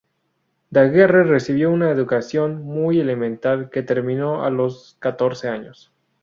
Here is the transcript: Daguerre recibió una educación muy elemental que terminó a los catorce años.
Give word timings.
Daguerre 0.71 1.23
recibió 1.25 1.69
una 1.71 1.91
educación 1.91 2.63
muy 2.63 2.99
elemental 2.99 3.69
que 3.69 3.83
terminó 3.83 4.43
a 4.43 4.49
los 4.49 4.95
catorce 4.99 5.47
años. 5.47 5.91